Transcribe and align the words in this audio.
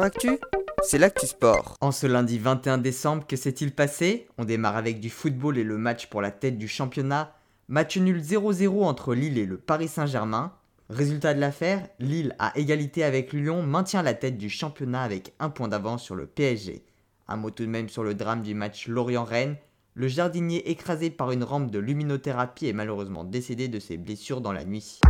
Actu, 0.00 0.38
c'est 0.82 0.96
l'actu 0.96 1.26
sport. 1.26 1.76
En 1.82 1.92
ce 1.92 2.06
lundi 2.06 2.38
21 2.38 2.78
décembre, 2.78 3.26
que 3.26 3.36
s'est-il 3.36 3.74
passé? 3.74 4.26
On 4.38 4.46
démarre 4.46 4.76
avec 4.78 5.00
du 5.00 5.10
football 5.10 5.58
et 5.58 5.64
le 5.64 5.76
match 5.76 6.06
pour 6.06 6.22
la 6.22 6.30
tête 6.30 6.56
du 6.56 6.66
championnat. 6.66 7.34
Match 7.68 7.98
nul 7.98 8.22
0-0 8.22 8.84
entre 8.84 9.14
Lille 9.14 9.36
et 9.36 9.44
le 9.44 9.58
Paris 9.58 9.88
Saint-Germain. 9.88 10.54
Résultat 10.88 11.34
de 11.34 11.40
l'affaire, 11.40 11.86
Lille 11.98 12.34
à 12.38 12.56
égalité 12.58 13.04
avec 13.04 13.34
Lyon 13.34 13.62
maintient 13.62 14.02
la 14.02 14.14
tête 14.14 14.38
du 14.38 14.48
championnat 14.48 15.02
avec 15.02 15.34
un 15.40 15.50
point 15.50 15.68
d'avance 15.68 16.02
sur 16.02 16.14
le 16.14 16.26
PSG. 16.26 16.84
Un 17.28 17.36
mot 17.36 17.50
tout 17.50 17.64
de 17.64 17.68
même 17.68 17.90
sur 17.90 18.02
le 18.02 18.14
drame 18.14 18.40
du 18.40 18.54
match 18.54 18.88
Lorient-Rennes. 18.88 19.56
Le 19.92 20.08
jardinier 20.08 20.70
écrasé 20.70 21.10
par 21.10 21.32
une 21.32 21.44
rampe 21.44 21.70
de 21.70 21.78
luminothérapie 21.78 22.66
est 22.66 22.72
malheureusement 22.72 23.24
décédé 23.24 23.68
de 23.68 23.78
ses 23.78 23.98
blessures 23.98 24.40
dans 24.40 24.52
la 24.52 24.64
nuit. 24.64 25.00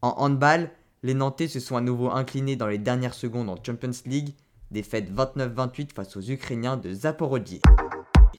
En 0.00 0.14
handball, 0.18 0.70
les 1.02 1.14
Nantais 1.14 1.48
se 1.48 1.60
sont 1.60 1.76
à 1.76 1.80
nouveau 1.80 2.10
inclinés 2.10 2.56
dans 2.56 2.66
les 2.66 2.78
dernières 2.78 3.14
secondes 3.14 3.48
en 3.48 3.56
Champions 3.62 3.90
League, 4.06 4.34
défaite 4.70 5.12
29-28 5.12 5.92
face 5.94 6.16
aux 6.16 6.22
Ukrainiens 6.22 6.76
de 6.76 6.92
Zaporozhye. 6.92 7.60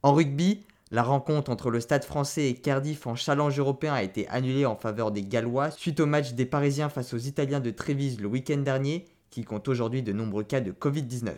En 0.04 0.14
rugby, 0.14 0.64
la 0.92 1.04
rencontre 1.04 1.52
entre 1.52 1.70
le 1.70 1.80
Stade 1.80 2.04
français 2.04 2.50
et 2.50 2.56
Cardiff 2.56 3.08
en 3.08 3.16
challenge 3.16 3.60
européen 3.60 3.94
a 3.94 4.04
été 4.04 4.28
annulée 4.30 4.66
en 4.66 4.76
faveur 4.76 5.12
des 5.12 5.24
Gallois 5.24 5.70
suite 5.72 6.00
au 6.00 6.06
match 6.06 6.34
des 6.34 6.46
Parisiens 6.46 6.90
face 6.90 7.14
aux 7.14 7.18
Italiens 7.18 7.60
de 7.60 7.72
Trévise 7.72 8.22
le 8.22 8.28
week-end 8.28 8.58
dernier, 8.58 9.06
qui 9.30 9.44
compte 9.44 9.68
aujourd'hui 9.68 10.02
de 10.02 10.14
nombreux 10.14 10.44
cas 10.44 10.62
de 10.62 10.72
Covid-19. 10.72 11.34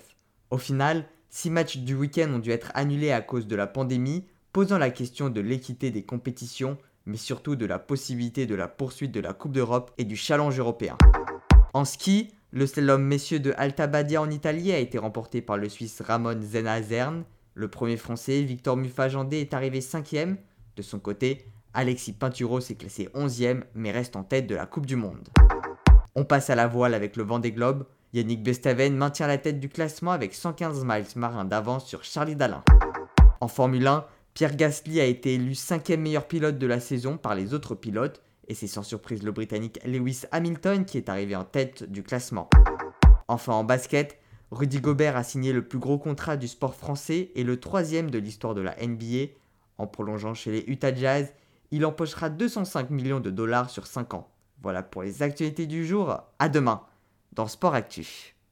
Au 0.51 0.57
final, 0.57 1.05
six 1.29 1.49
matchs 1.49 1.77
du 1.77 1.95
week-end 1.95 2.31
ont 2.33 2.39
dû 2.39 2.51
être 2.51 2.71
annulés 2.75 3.11
à 3.11 3.21
cause 3.21 3.47
de 3.47 3.55
la 3.55 3.67
pandémie, 3.67 4.25
posant 4.53 4.77
la 4.77 4.89
question 4.89 5.29
de 5.29 5.41
l'équité 5.41 5.91
des 5.91 6.03
compétitions, 6.03 6.77
mais 7.05 7.17
surtout 7.17 7.55
de 7.55 7.65
la 7.65 7.79
possibilité 7.79 8.45
de 8.45 8.55
la 8.55 8.67
poursuite 8.67 9.11
de 9.11 9.19
la 9.19 9.33
Coupe 9.33 9.51
d'Europe 9.51 9.91
et 9.97 10.05
du 10.05 10.15
challenge 10.15 10.59
européen. 10.59 10.97
En 11.73 11.85
ski, 11.85 12.33
le 12.51 12.65
slalom 12.65 13.03
messieurs 13.03 13.39
de 13.39 13.53
Alta 13.57 13.87
Badia 13.87 14.21
en 14.21 14.29
Italie 14.29 14.71
a 14.71 14.79
été 14.79 14.97
remporté 14.97 15.41
par 15.41 15.57
le 15.57 15.69
Suisse 15.69 16.01
Ramon 16.01 16.41
Zenazern. 16.41 17.23
Le 17.53 17.67
premier 17.67 17.97
français, 17.97 18.41
Victor 18.41 18.75
Mufajandé, 18.75 19.37
est 19.37 19.53
arrivé 19.53 19.79
5ème. 19.79 20.37
De 20.75 20.81
son 20.81 20.99
côté, 20.99 21.45
Alexis 21.73 22.13
Pinturo 22.13 22.59
s'est 22.59 22.75
classé 22.75 23.09
11ème 23.13 23.63
mais 23.75 23.91
reste 23.91 24.15
en 24.15 24.23
tête 24.23 24.47
de 24.47 24.55
la 24.55 24.65
Coupe 24.65 24.87
du 24.87 24.95
Monde. 24.95 25.29
On 26.15 26.25
passe 26.25 26.49
à 26.49 26.55
la 26.55 26.67
voile 26.67 26.95
avec 26.95 27.15
le 27.15 27.23
vent 27.23 27.39
des 27.39 27.51
globes. 27.51 27.85
Yannick 28.13 28.41
Bestaven 28.41 28.95
maintient 28.95 29.27
la 29.27 29.37
tête 29.37 29.59
du 29.59 29.69
classement 29.69 30.11
avec 30.11 30.33
115 30.33 30.83
miles 30.83 31.05
marins 31.15 31.45
d'avance 31.45 31.85
sur 31.85 32.03
Charlie 32.03 32.35
Dalin. 32.35 32.63
En 33.39 33.47
Formule 33.47 33.85
1, 33.85 34.05
Pierre 34.39 34.55
Gasly 34.55 35.01
a 35.01 35.05
été 35.05 35.33
élu 35.33 35.53
cinquième 35.53 35.99
meilleur 35.99 36.25
pilote 36.25 36.57
de 36.57 36.65
la 36.65 36.79
saison 36.79 37.17
par 37.17 37.35
les 37.35 37.53
autres 37.53 37.75
pilotes, 37.75 38.21
et 38.47 38.53
c'est 38.53 38.67
sans 38.67 38.83
surprise 38.83 39.21
le 39.21 39.33
Britannique 39.33 39.81
Lewis 39.85 40.21
Hamilton 40.31 40.85
qui 40.85 40.97
est 40.97 41.09
arrivé 41.09 41.35
en 41.35 41.43
tête 41.43 41.83
du 41.83 42.03
classement. 42.03 42.49
Enfin 43.27 43.51
en 43.51 43.65
basket, 43.65 44.17
Rudy 44.51 44.79
Gobert 44.79 45.17
a 45.17 45.25
signé 45.25 45.51
le 45.51 45.67
plus 45.67 45.77
gros 45.77 45.97
contrat 45.97 46.37
du 46.37 46.47
sport 46.47 46.73
français 46.73 47.31
et 47.35 47.43
le 47.43 47.59
troisième 47.59 48.09
de 48.09 48.17
l'histoire 48.17 48.55
de 48.55 48.61
la 48.61 48.77
NBA. 48.81 49.33
En 49.77 49.87
prolongeant 49.87 50.33
chez 50.33 50.53
les 50.53 50.63
Utah 50.67 50.95
Jazz, 50.95 51.33
il 51.71 51.85
empochera 51.85 52.29
205 52.29 52.91
millions 52.91 53.19
de 53.19 53.31
dollars 53.31 53.69
sur 53.69 53.87
5 53.87 54.13
ans. 54.13 54.29
Voilà 54.61 54.83
pour 54.83 55.03
les 55.03 55.21
actualités 55.21 55.67
du 55.67 55.85
jour, 55.85 56.17
à 56.39 56.47
demain 56.47 56.83
dans 57.33 57.47
Sport 57.47 57.75
Actif. 57.75 58.37